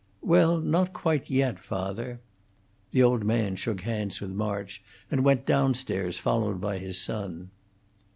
[0.23, 2.21] "Well, not quite yet, father."
[2.89, 7.51] The old man shook hands with March, and went downstairs, followed by his son.